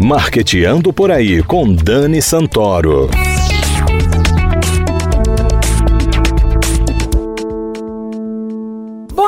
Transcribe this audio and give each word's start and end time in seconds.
Marqueteando 0.00 0.92
por 0.92 1.10
aí 1.10 1.42
com 1.42 1.72
Dani 1.72 2.20
Santoro. 2.20 3.08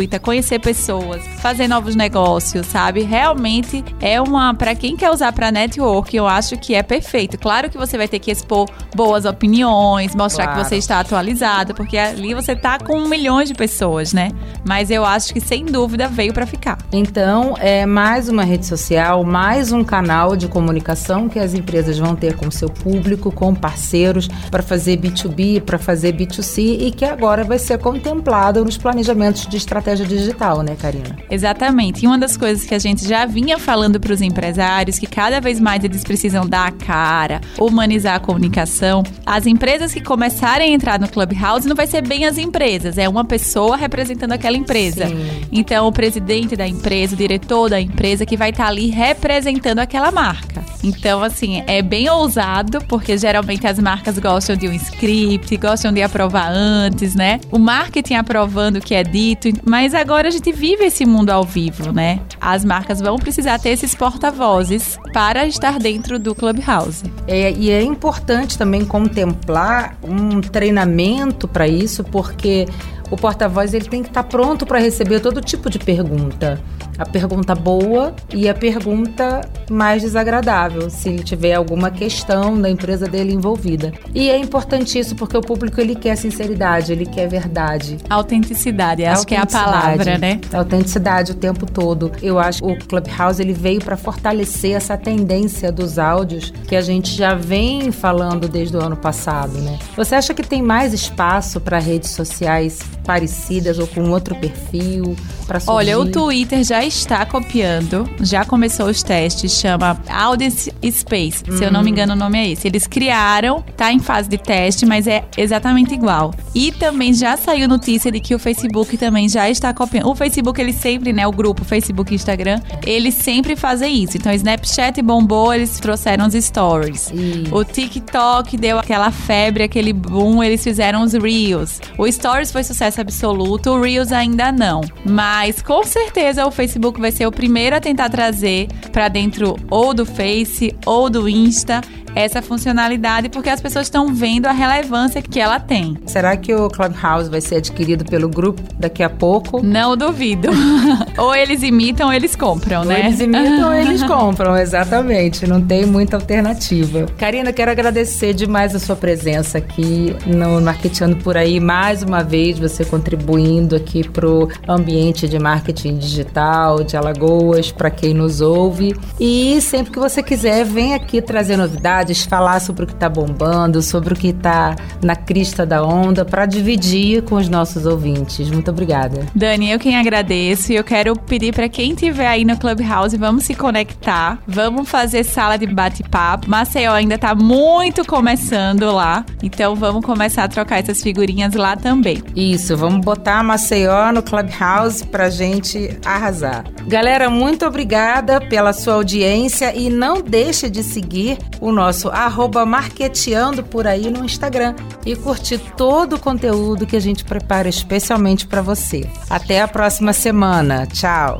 conhecer 0.19 0.59
pessoas, 0.59 1.21
fazer 1.41 1.67
novos 1.67 1.95
negócios, 1.95 2.65
sabe? 2.67 3.01
Realmente 3.01 3.83
é 3.99 4.21
uma 4.21 4.53
para 4.53 4.75
quem 4.75 4.95
quer 4.95 5.11
usar 5.11 5.31
para 5.33 5.51
network, 5.51 6.15
eu 6.15 6.27
acho 6.27 6.57
que 6.57 6.73
é 6.73 6.83
perfeito. 6.83 7.37
Claro 7.37 7.69
que 7.69 7.77
você 7.77 7.97
vai 7.97 8.07
ter 8.07 8.19
que 8.19 8.31
expor 8.31 8.67
boas 8.95 9.25
opiniões, 9.25 10.15
mostrar 10.15 10.45
claro. 10.45 10.61
que 10.61 10.67
você 10.67 10.75
está 10.77 10.99
atualizado, 10.99 11.73
porque 11.73 11.97
ali 11.97 12.33
você 12.33 12.55
tá 12.55 12.77
com 12.79 13.07
milhões 13.07 13.47
de 13.47 13.55
pessoas, 13.55 14.13
né? 14.13 14.29
Mas 14.65 14.89
eu 14.89 15.05
acho 15.05 15.33
que 15.33 15.39
sem 15.39 15.65
dúvida 15.65 16.07
veio 16.07 16.33
para 16.33 16.45
ficar. 16.45 16.77
Então, 16.91 17.55
é 17.59 17.85
mais 17.85 18.29
uma 18.29 18.43
rede 18.43 18.65
social, 18.65 19.23
mais 19.23 19.71
um 19.71 19.83
canal 19.83 20.35
de 20.35 20.47
comunicação 20.47 21.29
que 21.29 21.39
as 21.39 21.53
empresas 21.53 21.97
vão 21.97 22.15
ter 22.15 22.35
com 22.35 22.49
seu 22.49 22.69
público, 22.69 23.31
com 23.31 23.53
parceiros 23.53 24.27
para 24.49 24.63
fazer 24.63 24.97
B2B, 24.97 25.61
para 25.61 25.77
fazer 25.77 26.13
B2C 26.13 26.81
e 26.81 26.91
que 26.91 27.05
agora 27.05 27.43
vai 27.43 27.59
ser 27.59 27.77
contemplado 27.77 28.63
nos 28.63 28.77
planejamentos 28.77 29.47
de 29.47 29.57
estratégia 29.57 29.90
digital, 29.95 30.61
né, 30.61 30.75
Karina? 30.79 31.15
Exatamente. 31.29 32.03
E 32.03 32.07
uma 32.07 32.17
das 32.17 32.37
coisas 32.37 32.65
que 32.65 32.73
a 32.73 32.79
gente 32.79 33.07
já 33.07 33.25
vinha 33.25 33.57
falando 33.57 33.99
para 33.99 34.13
os 34.13 34.21
empresários, 34.21 34.99
que 34.99 35.07
cada 35.07 35.39
vez 35.39 35.59
mais 35.59 35.83
eles 35.83 36.03
precisam 36.03 36.47
dar 36.47 36.67
a 36.67 36.71
cara, 36.71 37.41
humanizar 37.59 38.15
a 38.15 38.19
comunicação. 38.19 39.03
As 39.25 39.45
empresas 39.45 39.93
que 39.93 40.01
começarem 40.01 40.71
a 40.71 40.73
entrar 40.73 40.99
no 40.99 41.07
Clubhouse 41.07 41.67
não 41.67 41.75
vai 41.75 41.87
ser 41.87 42.05
bem 42.05 42.25
as 42.25 42.37
empresas, 42.37 42.97
é 42.97 43.07
uma 43.07 43.25
pessoa 43.25 43.75
representando 43.75 44.33
aquela 44.33 44.57
empresa. 44.57 45.07
Sim. 45.07 45.41
Então, 45.51 45.87
o 45.87 45.91
presidente 45.91 46.55
da 46.55 46.67
empresa, 46.67 47.13
o 47.13 47.17
diretor 47.17 47.69
da 47.69 47.79
empresa 47.79 48.25
que 48.25 48.37
vai 48.37 48.49
estar 48.49 48.65
tá 48.65 48.69
ali 48.69 48.89
representando 48.89 49.79
aquela 49.79 50.11
marca. 50.11 50.61
Então, 50.83 51.23
assim, 51.23 51.63
é 51.67 51.81
bem 51.81 52.09
ousado, 52.09 52.79
porque 52.87 53.17
geralmente 53.17 53.67
as 53.67 53.77
marcas 53.77 54.17
gostam 54.17 54.55
de 54.55 54.67
um 54.67 54.73
script, 54.73 55.55
gostam 55.57 55.93
de 55.93 56.01
aprovar 56.01 56.51
antes, 56.51 57.15
né? 57.15 57.39
O 57.51 57.59
marketing 57.59 58.15
aprovando 58.15 58.77
o 58.77 58.81
que 58.81 58.95
é 58.95 59.03
dito, 59.03 59.47
mas 59.71 59.95
agora 59.95 60.27
a 60.27 60.31
gente 60.31 60.51
vive 60.51 60.83
esse 60.83 61.05
mundo 61.05 61.29
ao 61.29 61.45
vivo, 61.45 61.93
né? 61.93 62.19
As 62.41 62.65
marcas 62.65 62.99
vão 62.99 63.15
precisar 63.15 63.57
ter 63.57 63.69
esses 63.69 63.95
porta-vozes 63.95 64.99
para 65.13 65.47
estar 65.47 65.79
dentro 65.79 66.19
do 66.19 66.35
Clubhouse. 66.35 67.05
É, 67.25 67.53
e 67.53 67.71
é 67.71 67.81
importante 67.81 68.57
também 68.57 68.83
contemplar 68.83 69.95
um 70.03 70.41
treinamento 70.41 71.47
para 71.47 71.69
isso, 71.69 72.03
porque 72.03 72.67
o 73.09 73.15
porta-voz 73.15 73.73
ele 73.73 73.85
tem 73.85 74.03
que 74.03 74.09
estar 74.09 74.23
tá 74.23 74.29
pronto 74.29 74.65
para 74.65 74.77
receber 74.77 75.21
todo 75.21 75.39
tipo 75.39 75.69
de 75.69 75.79
pergunta. 75.79 76.61
A 76.97 77.05
pergunta 77.05 77.55
boa 77.55 78.13
e 78.33 78.47
a 78.47 78.53
pergunta 78.53 79.41
mais 79.69 80.01
desagradável, 80.01 80.89
se 80.89 81.09
ele 81.09 81.23
tiver 81.23 81.53
alguma 81.53 81.89
questão 81.89 82.59
da 82.59 82.69
empresa 82.69 83.07
dele 83.07 83.33
envolvida. 83.33 83.93
E 84.13 84.29
é 84.29 84.37
importante 84.37 84.99
isso 84.99 85.15
porque 85.15 85.35
o 85.35 85.41
público 85.41 85.79
ele 85.79 85.95
quer 85.95 86.15
sinceridade, 86.15 86.91
ele 86.91 87.05
quer 87.05 87.27
verdade. 87.27 87.97
Autenticidade, 88.09 89.05
acho 89.05 89.25
que 89.25 89.35
é 89.35 89.39
a 89.39 89.45
palavra, 89.45 90.17
né? 90.17 90.39
Autenticidade 90.53 91.31
o 91.31 91.35
tempo 91.35 91.65
todo. 91.65 92.11
Eu 92.21 92.37
acho 92.37 92.61
que 92.61 92.71
o 92.71 92.87
Clubhouse 92.87 93.41
ele 93.41 93.53
veio 93.53 93.79
para 93.79 93.97
fortalecer 93.97 94.75
essa 94.75 94.97
tendência 94.97 95.71
dos 95.71 95.97
áudios 95.97 96.51
que 96.67 96.75
a 96.75 96.81
gente 96.81 97.15
já 97.15 97.33
vem 97.33 97.91
falando 97.91 98.47
desde 98.47 98.75
o 98.75 98.83
ano 98.83 98.95
passado, 98.95 99.57
né? 99.59 99.79
Você 99.95 100.15
acha 100.15 100.33
que 100.33 100.43
tem 100.43 100.61
mais 100.61 100.93
espaço 100.93 101.59
para 101.59 101.79
redes 101.79 102.11
sociais 102.11 102.79
parecidas 103.05 103.79
ou 103.79 103.87
com 103.87 104.09
outro 104.09 104.35
perfil 104.35 105.15
para 105.51 105.59
surgir? 105.59 105.77
Olha, 105.77 105.99
o 105.99 106.09
Twitter 106.09 106.63
já 106.63 106.83
está 106.85 107.25
copiando, 107.25 108.09
já 108.21 108.45
começou 108.45 108.87
os 108.87 109.03
testes, 109.03 109.51
chama 109.51 109.99
Audience 110.09 110.71
Space. 110.89 111.43
Se 111.57 111.63
eu 111.63 111.71
não 111.71 111.81
me 111.81 111.89
hum. 111.89 111.93
engano, 111.93 112.13
o 112.13 112.15
nome 112.15 112.39
é 112.39 112.51
esse. 112.51 112.67
Eles 112.67 112.87
criaram, 112.87 113.63
tá 113.75 113.91
em 113.91 113.99
fase 113.99 114.29
de 114.29 114.37
teste, 114.37 114.85
mas 114.85 115.07
é 115.07 115.25
exatamente 115.37 115.93
igual. 115.93 116.33
E 116.55 116.71
também 116.71 117.13
já 117.13 117.35
saiu 117.35 117.67
notícia 117.67 118.11
de 118.11 118.19
que 118.19 118.33
o 118.33 118.39
Facebook 118.39 118.97
também 118.97 119.27
já 119.27 119.49
está 119.49 119.73
copiando. 119.73 120.07
O 120.07 120.15
Facebook, 120.15 120.59
ele 120.61 120.73
sempre, 120.73 121.11
né, 121.11 121.27
o 121.27 121.31
grupo 121.31 121.65
Facebook 121.65 122.13
e 122.13 122.15
Instagram, 122.15 122.59
eles 122.85 123.15
sempre 123.15 123.55
fazem 123.55 124.03
isso. 124.03 124.17
Então, 124.17 124.31
o 124.31 124.35
Snapchat 124.35 125.01
bombou, 125.01 125.53
eles 125.53 125.79
trouxeram 125.79 126.27
os 126.27 126.33
stories. 126.33 127.11
Isso. 127.11 127.55
O 127.55 127.63
TikTok 127.65 128.55
deu 128.57 128.79
aquela 128.79 129.11
febre, 129.11 129.63
aquele 129.63 129.91
boom, 129.91 130.41
eles 130.41 130.63
fizeram 130.63 131.03
os 131.03 131.13
Reels. 131.13 131.81
O 131.97 132.09
Stories 132.09 132.51
foi 132.51 132.63
sucesso 132.63 133.01
absoluto, 133.01 133.71
o 133.71 133.81
Reels 133.81 134.11
ainda 134.11 134.51
não. 134.51 134.81
Mas 135.03 135.40
com 135.65 135.83
certeza 135.83 136.45
o 136.45 136.51
Facebook 136.51 137.01
vai 137.01 137.11
ser 137.11 137.25
o 137.25 137.31
primeiro 137.31 137.75
a 137.75 137.79
tentar 137.79 138.09
trazer 138.09 138.67
para 138.91 139.07
dentro 139.07 139.57
ou 139.71 139.91
do 139.91 140.05
Face 140.05 140.75
ou 140.85 141.09
do 141.09 141.27
Insta 141.27 141.81
essa 142.15 142.41
funcionalidade 142.41 143.29
porque 143.29 143.49
as 143.49 143.61
pessoas 143.61 143.87
estão 143.87 144.13
vendo 144.13 144.45
a 144.45 144.51
relevância 144.51 145.21
que 145.21 145.39
ela 145.39 145.59
tem. 145.59 145.97
Será 146.05 146.35
que 146.35 146.53
o 146.53 146.69
Clubhouse 146.69 147.29
vai 147.29 147.41
ser 147.41 147.55
adquirido 147.55 148.05
pelo 148.05 148.29
grupo 148.29 148.61
daqui 148.77 149.03
a 149.03 149.09
pouco? 149.09 149.63
Não 149.63 149.95
duvido. 149.95 150.49
ou 151.17 151.33
eles 151.33 151.63
imitam 151.63 152.07
ou 152.07 152.13
eles 152.13 152.35
compram, 152.35 152.81
ou 152.81 152.85
né? 152.85 153.07
Eles 153.07 153.19
imitam 153.19 153.69
ou 153.69 153.73
eles 153.73 154.03
compram, 154.05 154.57
exatamente. 154.57 155.47
Não 155.47 155.61
tem 155.61 155.85
muita 155.85 156.17
alternativa. 156.17 157.05
Karina, 157.17 157.53
quero 157.53 157.71
agradecer 157.71 158.33
demais 158.33 158.75
a 158.75 158.79
sua 158.79 158.95
presença 158.95 159.57
aqui 159.57 160.15
no 160.25 160.61
Marketeando 160.61 161.17
por 161.17 161.37
aí. 161.37 161.59
Mais 161.59 162.03
uma 162.03 162.23
vez, 162.23 162.59
você 162.59 162.83
contribuindo 162.83 163.75
aqui 163.75 164.07
pro 164.07 164.49
ambiente 164.67 165.27
de 165.27 165.39
marketing 165.39 165.97
digital 165.97 166.83
de 166.83 166.97
Alagoas, 166.97 167.71
para 167.71 167.89
quem 167.89 168.13
nos 168.13 168.41
ouve. 168.41 168.95
E 169.19 169.59
sempre 169.61 169.91
que 169.93 169.99
você 169.99 170.21
quiser, 170.21 170.65
vem 170.65 170.93
aqui 170.93 171.21
trazer 171.21 171.57
novidades 171.57 172.00
novidades, 172.01 172.25
falar 172.25 172.59
sobre 172.59 172.83
o 172.83 172.87
que 172.87 172.93
está 172.93 173.07
bombando, 173.07 173.81
sobre 173.81 174.13
o 174.13 174.17
que 174.17 174.29
está 174.29 174.75
na 175.01 175.15
crista 175.15 175.65
da 175.65 175.83
onda, 175.83 176.25
para 176.25 176.45
dividir 176.45 177.23
com 177.23 177.35
os 177.35 177.47
nossos 177.47 177.85
ouvintes. 177.85 178.49
Muito 178.49 178.71
obrigada. 178.71 179.25
Dani, 179.33 179.71
eu 179.71 179.79
quem 179.79 179.97
agradeço 179.97 180.71
e 180.71 180.75
eu 180.75 180.83
quero 180.83 181.15
pedir 181.15 181.53
para 181.53 181.69
quem 181.69 181.91
estiver 181.91 182.27
aí 182.27 182.43
no 182.43 182.57
Clubhouse, 182.57 183.15
vamos 183.17 183.43
se 183.43 183.55
conectar, 183.55 184.39
vamos 184.47 184.89
fazer 184.89 185.23
sala 185.23 185.57
de 185.57 185.67
bate-papo. 185.67 186.49
Maceió 186.49 186.93
ainda 186.93 187.15
está 187.15 187.35
muito 187.35 188.05
começando 188.05 188.91
lá, 188.91 189.25
então 189.41 189.75
vamos 189.75 190.03
começar 190.03 190.43
a 190.43 190.47
trocar 190.47 190.79
essas 190.79 191.01
figurinhas 191.01 191.53
lá 191.53 191.75
também. 191.75 192.21
Isso, 192.35 192.75
vamos 192.75 193.03
botar 193.03 193.43
Maceió 193.43 194.11
no 194.11 194.23
Clubhouse 194.23 195.05
para 195.05 195.29
gente 195.29 195.97
arrasar. 196.05 196.65
Galera, 196.87 197.29
muito 197.29 197.65
obrigada 197.65 198.41
pela 198.41 198.73
sua 198.73 198.95
audiência 198.95 199.75
e 199.75 199.89
não 199.89 200.21
deixe 200.21 200.69
de 200.69 200.83
seguir 200.83 201.37
o 201.59 201.71
nosso 201.71 201.90
nosso 201.91 202.07
arroba 202.07 202.65
marqueteando 202.65 203.63
por 203.63 203.85
aí 203.85 204.09
no 204.09 204.23
Instagram 204.23 204.75
e 205.05 205.13
curtir 205.13 205.59
todo 205.75 206.15
o 206.15 206.19
conteúdo 206.19 206.87
que 206.87 206.95
a 206.95 207.01
gente 207.01 207.25
prepara 207.25 207.67
especialmente 207.67 208.47
para 208.47 208.61
você. 208.61 209.05
Até 209.29 209.61
a 209.61 209.67
próxima 209.67 210.13
semana. 210.13 210.87
Tchau! 210.87 211.37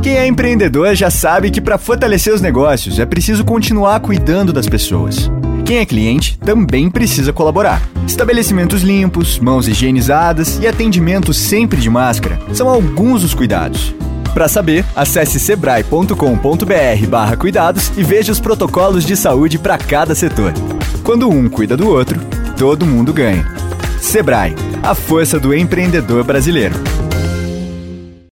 Quem 0.00 0.16
é 0.16 0.26
empreendedor 0.26 0.94
já 0.94 1.10
sabe 1.10 1.50
que 1.50 1.60
para 1.60 1.78
fortalecer 1.78 2.32
os 2.32 2.40
negócios 2.40 3.00
é 3.00 3.06
preciso 3.06 3.44
continuar 3.44 3.98
cuidando 3.98 4.52
das 4.52 4.68
pessoas. 4.68 5.28
Quem 5.64 5.78
é 5.78 5.86
cliente 5.86 6.38
também 6.38 6.88
precisa 6.88 7.32
colaborar. 7.32 7.82
Estabelecimentos 8.06 8.82
limpos, 8.82 9.40
mãos 9.40 9.66
higienizadas 9.66 10.60
e 10.60 10.68
atendimento 10.68 11.34
sempre 11.34 11.80
de 11.80 11.90
máscara 11.90 12.38
são 12.52 12.68
alguns 12.68 13.22
dos 13.22 13.34
cuidados. 13.34 13.92
Para 14.32 14.48
saber, 14.48 14.84
acesse 14.96 15.38
sebrae.com.br/cuidados 15.38 17.92
e 17.96 18.02
veja 18.02 18.32
os 18.32 18.40
protocolos 18.40 19.04
de 19.04 19.14
saúde 19.16 19.58
para 19.58 19.76
cada 19.76 20.14
setor. 20.14 20.54
Quando 21.02 21.28
um 21.28 21.46
cuida 21.48 21.76
do 21.76 21.88
outro, 21.88 22.18
todo 22.56 22.86
mundo 22.86 23.12
ganha. 23.12 23.44
Sebrae, 24.00 24.54
a 24.82 24.94
força 24.94 25.38
do 25.38 25.54
empreendedor 25.54 26.24
brasileiro. 26.24 26.74